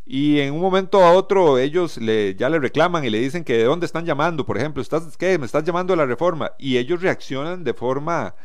[0.06, 3.58] y en un momento a otro ellos le, ya le reclaman y le dicen que
[3.58, 5.38] de dónde están llamando, por ejemplo, ¿estás, ¿qué?
[5.38, 6.52] ¿Me estás llamando a la reforma?
[6.60, 8.36] Y ellos reaccionan de forma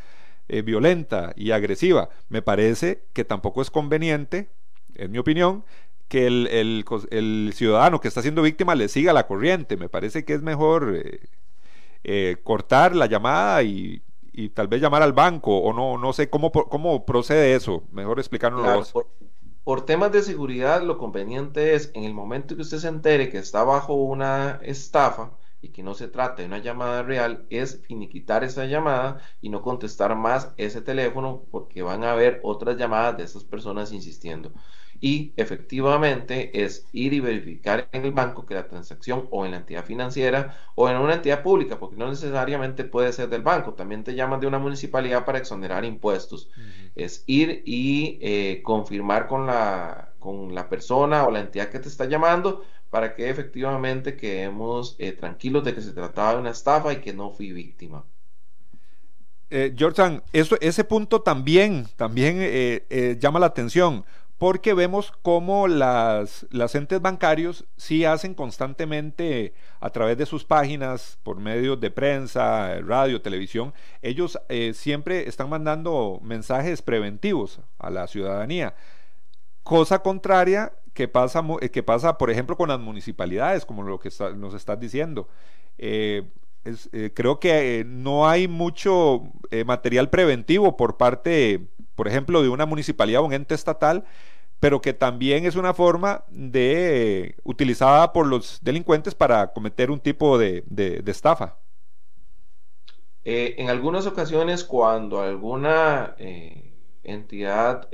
[0.47, 2.09] eh, violenta y agresiva.
[2.29, 4.49] Me parece que tampoco es conveniente,
[4.95, 5.65] en mi opinión,
[6.07, 6.47] que el,
[7.11, 9.77] el, ciudadano que está siendo víctima le siga la corriente.
[9.77, 11.19] Me parece que es mejor eh,
[12.11, 14.01] eh, cortar la llamada y,
[14.33, 17.83] y, tal vez llamar al banco o no, no sé cómo, cómo procede eso.
[17.91, 18.93] Mejor explicarnos
[19.63, 23.37] por temas de seguridad, lo conveniente es, en el momento que usted se entere que
[23.37, 28.43] está bajo una estafa, y que no se trata de una llamada real es finiquitar
[28.43, 33.23] esa llamada y no contestar más ese teléfono porque van a haber otras llamadas de
[33.23, 34.51] esas personas insistiendo.
[35.01, 39.57] Y efectivamente es ir y verificar en el banco que la transacción o en la
[39.57, 44.03] entidad financiera o en una entidad pública, porque no necesariamente puede ser del banco, también
[44.03, 46.49] te llaman de una municipalidad para exonerar impuestos.
[46.95, 51.87] Es ir y eh, confirmar con la, con la persona o la entidad que te
[51.87, 56.91] está llamando para que efectivamente quedemos eh, tranquilos de que se trataba de una estafa
[56.93, 58.03] y que no fui víctima.
[59.51, 64.05] Eh, Jordan, eso, ese punto también, también eh, eh, llama la atención,
[64.39, 71.39] porque vemos cómo las, entes bancarios sí hacen constantemente a través de sus páginas, por
[71.39, 74.39] medios de prensa, radio, televisión, ellos
[74.73, 78.73] siempre están mandando mensajes preventivos a la ciudadanía.
[79.63, 84.09] Cosa contraria que pasa, eh, que pasa, por ejemplo, con las municipalidades, como lo que
[84.35, 85.29] nos estás diciendo.
[85.77, 86.29] Eh,
[86.65, 89.31] eh, creo que no hay mucho
[89.65, 91.69] material preventivo por parte,
[91.99, 94.05] por ejemplo, de una municipalidad o un ente estatal,
[94.61, 100.37] pero que también es una forma de utilizada por los delincuentes para cometer un tipo
[100.37, 100.63] de,
[101.07, 101.57] estafa.
[103.25, 106.15] en algunas ocasiones, cuando alguna
[107.03, 107.89] entidad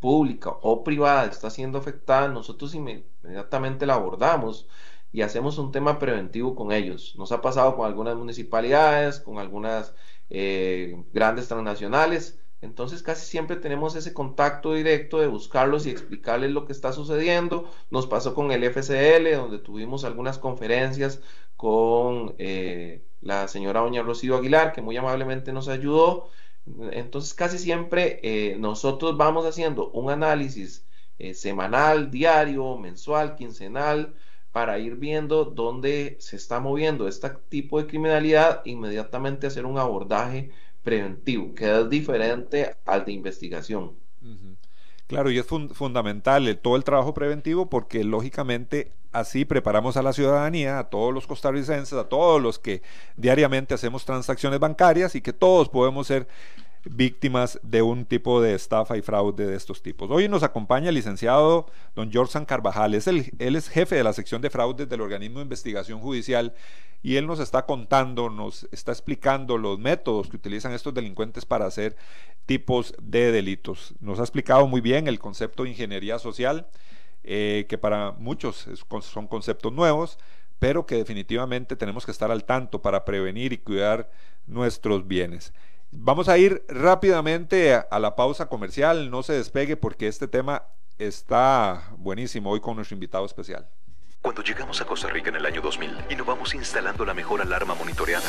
[0.00, 4.66] pública o privada está siendo afectada, nosotros inmediatamente la abordamos
[5.12, 7.16] y hacemos un tema preventivo con ellos.
[7.18, 9.94] Nos ha pasado con algunas municipalidades, con algunas
[10.30, 12.38] eh, grandes transnacionales.
[12.62, 17.70] Entonces casi siempre tenemos ese contacto directo de buscarlos y explicarles lo que está sucediendo.
[17.90, 21.20] Nos pasó con el FCL, donde tuvimos algunas conferencias
[21.56, 26.30] con eh, la señora doña Rocío Aguilar, que muy amablemente nos ayudó.
[26.92, 30.84] Entonces casi siempre eh, nosotros vamos haciendo un análisis
[31.18, 34.14] eh, semanal, diario, mensual, quincenal,
[34.52, 40.50] para ir viendo dónde se está moviendo este tipo de criminalidad, inmediatamente hacer un abordaje
[40.86, 43.96] preventivo, que es diferente al de investigación.
[45.08, 50.78] Claro, y es fundamental todo el trabajo preventivo porque lógicamente así preparamos a la ciudadanía,
[50.78, 52.82] a todos los costarricenses, a todos los que
[53.16, 56.28] diariamente hacemos transacciones bancarias y que todos podemos ser
[56.90, 60.10] víctimas de un tipo de estafa y fraude de estos tipos.
[60.10, 64.12] Hoy nos acompaña el licenciado don George Carvajal, es el, él es jefe de la
[64.12, 66.54] sección de fraudes del organismo de investigación judicial
[67.02, 71.66] y él nos está contando, nos está explicando los métodos que utilizan estos delincuentes para
[71.66, 71.96] hacer
[72.46, 73.94] tipos de delitos.
[74.00, 76.66] Nos ha explicado muy bien el concepto de ingeniería social,
[77.22, 78.68] eh, que para muchos
[79.02, 80.18] son conceptos nuevos,
[80.58, 84.10] pero que definitivamente tenemos que estar al tanto para prevenir y cuidar
[84.46, 85.52] nuestros bienes.
[85.90, 90.64] Vamos a ir rápidamente a, la pausa comercial, no se despegue porque este tema
[90.98, 93.68] está buenísimo hoy con nuestro invitado especial.
[94.22, 98.28] Cuando llegamos a Costa Rica en el año 2000, innovamos instalando la mejor alarma monitoreada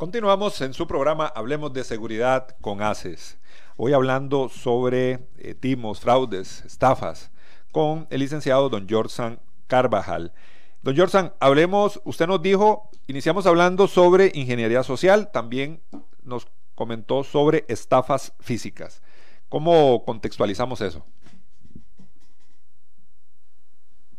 [0.00, 3.38] Continuamos en su programa Hablemos de Seguridad con ACES.
[3.76, 7.30] Hoy hablando sobre eh, timos, fraudes, estafas,
[7.70, 9.36] con el licenciado don George
[9.66, 10.32] Carvajal.
[10.80, 15.82] Don George hablemos, usted nos dijo, iniciamos hablando sobre ingeniería social, también
[16.22, 19.02] nos comentó sobre estafas físicas.
[19.50, 21.04] ¿Cómo contextualizamos eso?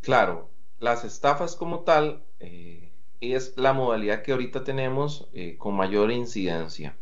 [0.01, 2.90] Claro, las estafas como tal eh,
[3.21, 6.97] es la modalidad que ahorita tenemos eh, con mayor incidencia.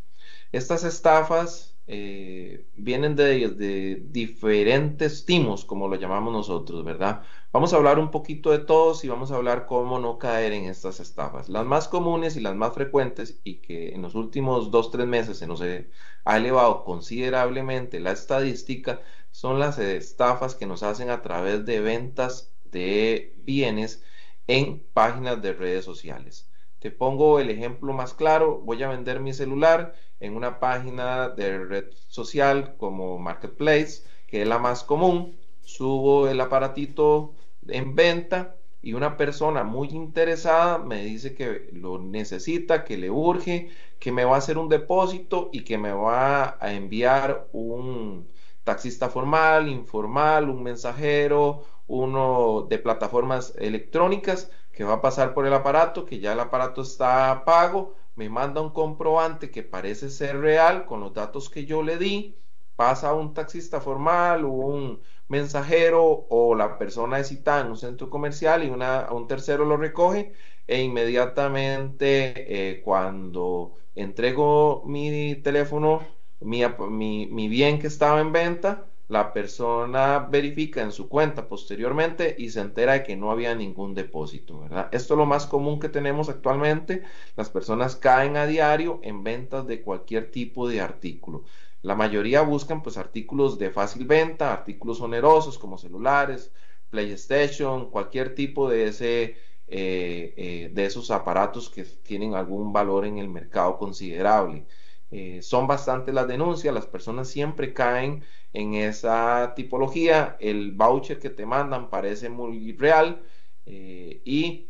[0.51, 7.23] Estas estafas eh, vienen de, diferentes timos, como lo llamamos nosotros, ¿verdad?
[7.51, 10.65] Vamos a hablar un poquito de todos y vamos a hablar cómo no caer en
[10.65, 11.49] estas estafas.
[11.49, 15.38] Las más comunes y las más frecuentes y que en los últimos dos, tres meses
[15.38, 19.01] se nos ha elevado considerablemente la estadística
[19.32, 24.03] son las estafas que nos hacen a través de ventas de bienes
[24.50, 26.50] en páginas de redes sociales.
[26.80, 31.60] Te pongo el ejemplo más claro, voy a vender mi celular en una página de
[31.66, 37.34] red social como Marketplace, que es la más común, subo el aparatito
[37.68, 43.70] en venta y una persona muy interesada me dice que lo necesita, que le urge,
[44.00, 48.28] que me va a hacer un depósito y que me va a enviar un
[48.64, 55.54] taxista formal, informal, un mensajero, uno de plataformas electrónicas que va a pasar por el
[55.54, 60.86] aparato, que ya el aparato está pago me manda un comprobante que parece ser real
[60.86, 62.38] con los datos que yo le di,
[62.76, 68.10] pasa a un taxista formal o un mensajero o la persona citada en un centro
[68.10, 70.34] comercial y una, un tercero lo recoge
[70.68, 76.02] e inmediatamente eh, cuando entrego mi teléfono,
[76.40, 82.36] mi, mi, mi bien que estaba en venta, la persona verifica en su cuenta posteriormente
[82.38, 84.89] y se entera de que no había ningún depósito, ¿verdad?
[84.93, 87.03] Esto es lo más común que tenemos actualmente.
[87.36, 91.43] Las personas caen a diario en ventas de cualquier tipo de artículo.
[91.82, 96.53] La mayoría buscan pues artículos de fácil venta, artículos onerosos como celulares,
[96.89, 99.38] PlayStation, cualquier tipo de ese
[99.72, 104.66] eh, eh, de esos aparatos que tienen algún valor en el mercado considerable.
[105.12, 111.30] Eh, son bastante las denuncias, las personas siempre caen en esa tipología, el voucher que
[111.32, 113.24] te mandan parece muy real
[113.66, 114.66] eh, y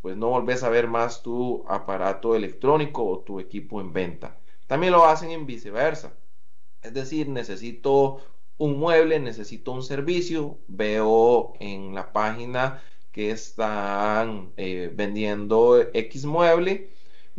[0.00, 4.40] pues no volvés a ver más tu aparato electrónico o tu equipo en venta.
[4.66, 6.14] También lo hacen en viceversa,
[6.82, 8.18] es decir, necesito
[8.58, 16.90] un mueble, necesito un servicio, veo en la página que están eh, vendiendo X mueble,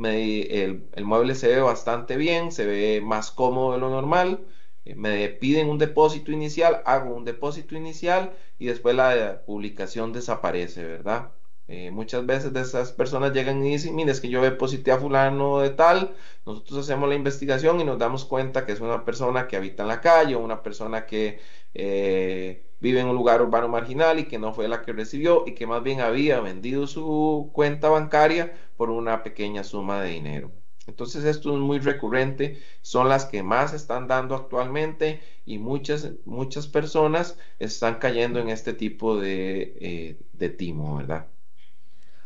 [0.06, 4.46] el, el, mueble se ve bastante bien, se ve más cómodo de lo normal,
[4.86, 10.84] eh, me piden un depósito inicial, hago un depósito inicial y después la publicación desaparece,
[10.84, 11.32] ¿verdad?
[11.68, 14.98] Eh, muchas veces de esas personas llegan y dicen, mire, es que yo deposité a
[14.98, 19.48] fulano de tal, nosotros hacemos la investigación y nos damos cuenta que es una persona
[19.48, 21.40] que habita en la calle o una persona que
[21.74, 25.54] eh, vive en un lugar urbano marginal y que no fue la que recibió y
[25.54, 30.52] que más bien había vendido su cuenta bancaria por una pequeña suma de dinero.
[30.88, 36.68] Entonces esto es muy recurrente, son las que más están dando actualmente y muchas, muchas
[36.68, 41.28] personas están cayendo en este tipo de, eh, timo, ¿verdad?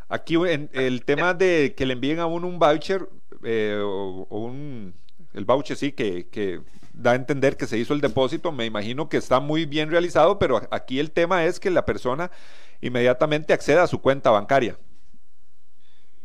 [0.07, 3.09] Aquí el tema de que le envíen a uno un voucher
[3.43, 4.93] eh, o, un,
[5.33, 6.61] el voucher sí, que, que
[6.93, 10.39] da a entender que se hizo el depósito, me imagino que está muy bien realizado,
[10.39, 12.31] pero aquí el tema es que la persona
[12.81, 14.77] inmediatamente acceda a su cuenta bancaria.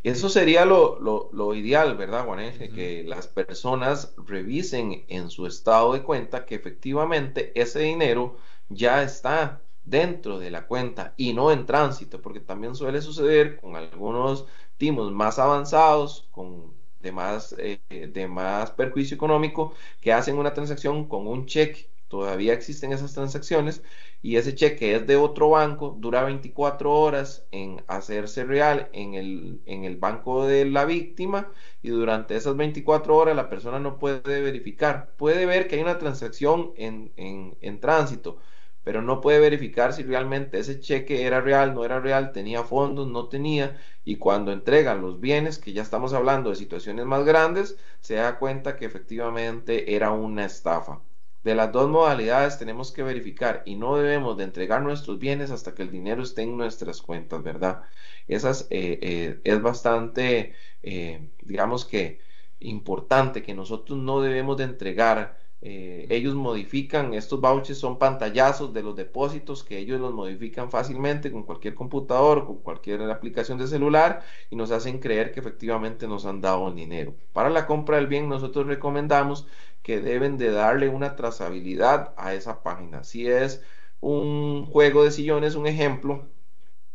[0.05, 2.39] Eso sería lo, lo, ideal, ¿verdad, Juan?
[2.75, 8.37] Que las personas revisen en su estado de cuenta que efectivamente ese dinero
[8.69, 13.75] ya está dentro de la cuenta y no en tránsito, porque también suele suceder con
[13.75, 14.47] algunos
[14.77, 21.09] timos más avanzados, con de más, eh, de más perjuicio económico, que hacen una transacción
[21.09, 21.91] con un cheque.
[22.09, 23.83] Todavía existen esas transacciones
[24.23, 29.61] y ese cheque es de otro banco, dura 24 horas en hacerse real en el,
[29.67, 34.41] en el banco de la víctima y durante esas 24 horas la persona no puede
[34.43, 35.15] verificar.
[35.17, 38.39] Puede ver que hay una transacción en, en, en tránsito,
[38.85, 43.07] pero no puede verificar si realmente ese cheque era real, no era real, tenía fondos,
[43.09, 47.77] no tenía, y cuando entregan los bienes, que ya estamos hablando de situaciones más grandes,
[48.01, 51.03] se da cuenta que efectivamente era una estafa.
[51.43, 55.75] De las dos modalidades tenemos que verificar y no debemos de entregar nuestros bienes hasta
[55.75, 57.83] que el dinero esté en nuestras cuentas, ¿verdad?
[58.27, 62.21] Esas eh, eh, es bastante, eh, digamos que
[62.61, 68.83] importante que nosotros no debemos de entregar eh, ellos modifican, estos vouchers son pantallazos de
[68.83, 74.23] los depósitos que ellos los modifican fácilmente con cualquier computador, con cualquier aplicación de celular
[74.51, 77.15] y nos hacen creer que efectivamente nos han dado el dinero.
[77.33, 79.49] Para la compra del bien nosotros recomendamos
[79.83, 83.03] que deben de darle una trazabilidad a esa página.
[83.05, 83.63] Si es
[84.01, 86.29] un juego de sillones, un ejemplo,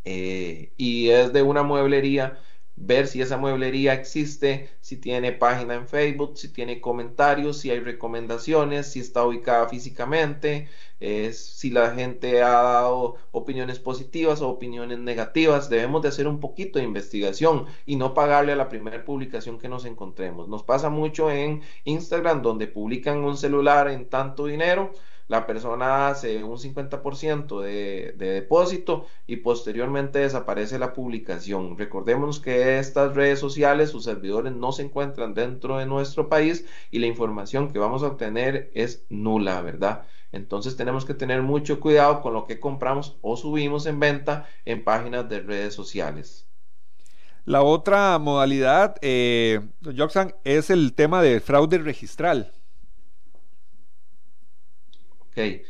[0.06, 2.40] eh, y es de una mueblería,
[2.76, 7.80] ver si esa mueblería existe, si tiene página en Facebook, si tiene comentarios, si hay
[7.80, 10.68] recomendaciones, si está ubicada físicamente,
[11.34, 15.70] si la gente ha dado opiniones positivas o opiniones negativas.
[15.70, 19.70] Debemos de hacer un poquito de investigación y no pagarle a la primera publicación que
[19.70, 20.48] nos encontremos.
[20.48, 24.94] Nos pasa mucho en Instagram donde publican un celular en tanto dinero
[25.28, 31.78] la persona hace un 50% de, de, depósito y posteriormente desaparece la publicación.
[31.78, 37.00] Recordemos que estas redes sociales, sus servidores no se encuentran dentro de nuestro país y
[37.00, 40.06] la información que vamos a obtener es nula, ¿verdad?
[40.34, 44.84] Entonces tenemos que tener mucho cuidado con lo que compramos o subimos en venta en
[44.84, 46.48] páginas de redes sociales.
[47.46, 49.62] La otra modalidad, eh,
[50.44, 52.52] es el tema de fraude registral.
[55.36, 55.66] Ok,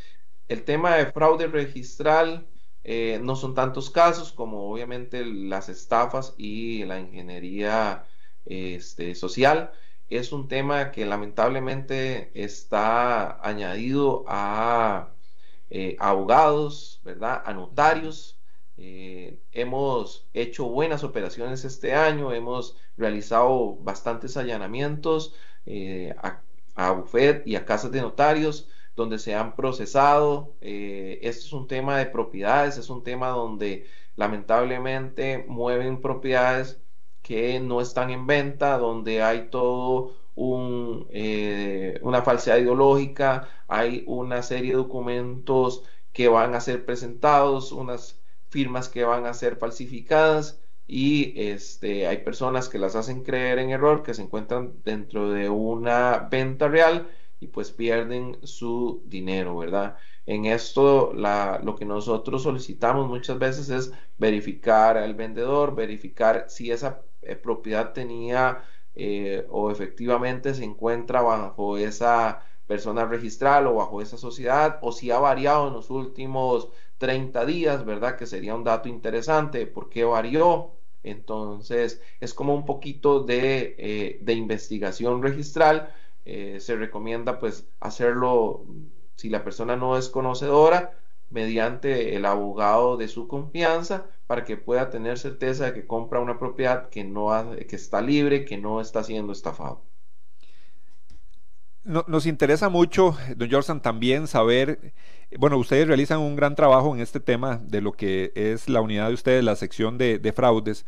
[0.50, 2.48] el tema de fraude registral
[2.84, 8.06] eh, no son tantos casos como obviamente las estafas y la ingeniería
[8.46, 9.72] este, social.
[10.10, 15.16] Es un tema que lamentablemente está añadido a,
[15.70, 17.42] eh, abogados, ¿verdad?
[17.46, 18.40] A notarios
[18.76, 25.36] Eh, hemos hecho buenas operaciones este año, hemos realizado bastantes allanamientos
[26.18, 26.42] a,
[26.76, 30.56] a bufet y a casas de notarios donde se han procesado.
[30.62, 36.82] Eh, esto es un tema de propiedades, es un tema donde lamentablemente mueven propiedades
[37.22, 41.08] que no están en venta, donde hay todo un,
[42.02, 48.90] una falsedad ideológica, hay una serie de documentos que van a ser presentados, unas firmas
[48.90, 54.04] que van a ser falsificadas y este, hay personas que las hacen creer en error,
[54.04, 57.08] que se encuentran dentro de una venta real
[57.44, 59.98] y pues pierden su dinero, ¿verdad?
[60.26, 67.02] En esto lo que nosotros solicitamos muchas veces es verificar al vendedor, verificar si esa
[67.22, 68.64] eh, propiedad tenía
[68.96, 75.12] eh, o efectivamente se encuentra bajo esa persona registral o bajo esa sociedad o si
[75.12, 78.16] ha variado en los últimos 30 días, ¿verdad?
[78.18, 80.72] Que sería un dato interesante, ¿por qué varió?
[81.04, 85.94] Entonces, es como un poquito de, eh, investigación registral.
[86.26, 88.66] Eh, se recomienda pues hacerlo
[89.16, 90.98] si la persona no es conocedora
[91.30, 96.40] mediante el abogado de su confianza para que pueda tener certeza de que compra una
[96.40, 97.30] propiedad que, no
[97.68, 99.84] que está libre, que no está siendo estafado
[101.84, 104.94] nos interesa mucho, don Jorsan, también saber,
[105.38, 109.10] bueno, ustedes realizan un gran trabajo en este tema de lo que es la unidad
[109.10, 110.86] de ustedes, la sección de, fraudes.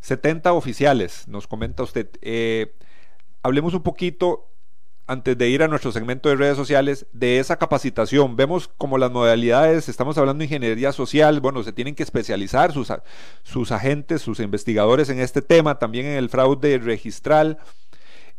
[0.00, 2.08] 70 oficiales, nos comenta usted.
[2.22, 2.74] Eh,
[3.42, 4.48] hablemos un poquito,
[5.06, 8.36] antes de ir a nuestro segmento de redes sociales, de esa capacitación.
[8.36, 12.92] Vemos como las modalidades, estamos hablando de ingeniería social, bueno, se tienen que especializar sus,
[13.42, 17.58] sus agentes, sus investigadores en este tema, también en el fraude registral.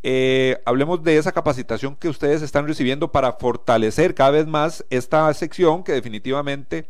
[0.05, 5.33] Eh, hablemos de esa capacitación que ustedes están recibiendo para fortalecer cada vez más esta
[5.33, 6.89] sección que definitivamente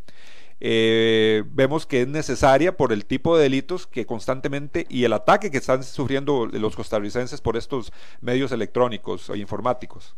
[0.66, 5.51] eh, vemos que es necesaria por el tipo de delitos que constantemente y el ataque
[5.51, 7.91] que están sufriendo los costarricenses por estos
[8.22, 10.16] medios electrónicos e informáticos.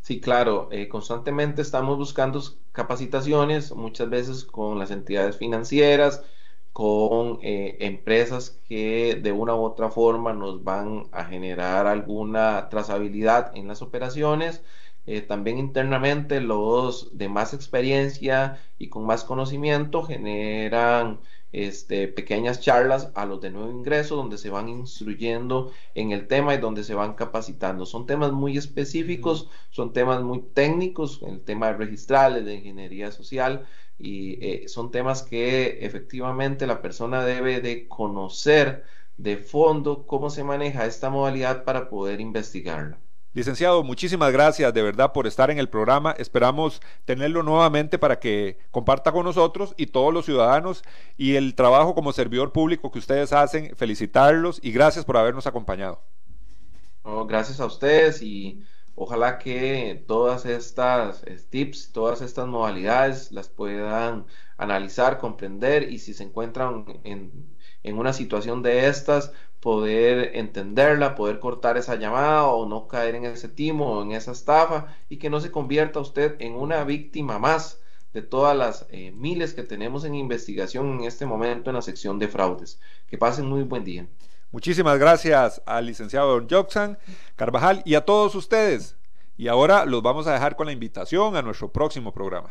[0.00, 2.40] Sí, claro, eh, constantemente estamos buscando
[2.72, 6.24] capacitaciones, muchas veces con las entidades financieras,
[6.72, 13.54] con eh, empresas que de una u otra forma nos van a generar alguna trazabilidad
[13.56, 14.62] en las operaciones.
[15.06, 21.20] Eh, también internamente los de más experiencia y con más conocimiento generan
[21.52, 26.54] este, pequeñas charlas a los de nuevo ingreso donde se van instruyendo en el tema
[26.54, 27.86] y donde se van capacitando.
[27.86, 33.66] Son temas muy específicos, son temas muy técnicos, el tema de registrales, de ingeniería social,
[33.98, 38.84] y eh, son temas que efectivamente la persona debe de conocer
[39.16, 42.98] de fondo cómo se maneja esta modalidad para poder investigarla.
[43.36, 46.12] Licenciado, muchísimas gracias de verdad por estar en el programa.
[46.16, 50.82] Esperamos tenerlo nuevamente para que comparta con nosotros y todos los ciudadanos
[51.18, 53.76] y el trabajo como servidor público que ustedes hacen.
[53.76, 56.00] Felicitarlos y gracias por habernos acompañado.
[57.28, 58.64] gracias a ustedes y
[58.98, 64.24] Ojalá que todas estas eh, tips, todas estas modalidades las puedan
[64.56, 69.32] analizar, comprender y si se encuentran en, una situación de estas,
[69.66, 74.30] poder entenderla, poder cortar esa llamada o no caer en ese timo o en esa
[74.30, 77.80] estafa y que no se convierta usted en una víctima más
[78.14, 82.20] de todas las eh, miles que tenemos en investigación en este momento en la sección
[82.20, 82.78] de fraudes.
[83.08, 84.06] Que pasen muy buen día.
[84.52, 86.96] Muchísimas gracias al licenciado Don Joxan
[87.34, 88.96] Carvajal y a todos ustedes.
[89.36, 92.50] Y ahora los vamos a dejar con la invitación a nuestro próximo programa.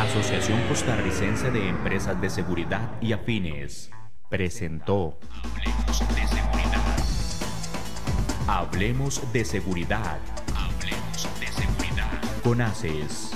[0.00, 3.92] Asociación Costarricense de Empresas de Seguridad y Afines
[4.36, 6.98] presentó Hablemos de Seguridad.
[8.46, 10.18] Hablemos de Seguridad.
[10.54, 12.42] Hablemos de Seguridad.
[12.42, 13.35] Con ACES